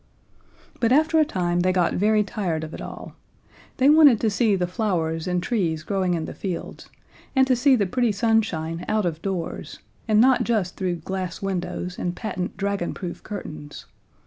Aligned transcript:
But 0.79 0.91
after 0.91 1.19
a 1.19 1.25
time 1.25 1.59
they 1.59 1.71
got 1.71 1.93
very 1.93 2.23
tired 2.23 2.63
of 2.63 2.73
it 2.73 2.81
all: 2.81 3.13
They 3.77 3.87
wanted 3.87 4.19
to 4.21 4.31
see 4.31 4.55
the 4.55 4.65
flowers 4.65 5.27
and 5.27 5.43
trees 5.43 5.83
growing 5.83 6.15
in 6.15 6.25
the 6.25 6.33
fields, 6.33 6.89
and 7.35 7.45
to 7.45 7.55
see 7.55 7.75
the 7.75 7.85
pretty 7.85 8.11
sunshine 8.11 8.83
out 8.87 9.05
of 9.05 9.21
doors, 9.21 9.77
and 10.07 10.19
not 10.19 10.43
just 10.43 10.75
through 10.75 10.95
glass 11.05 11.43
windows 11.43 11.99
and 11.99 12.15
patent 12.15 12.57
dragonproof 12.57 13.21
curtains. 13.21 13.85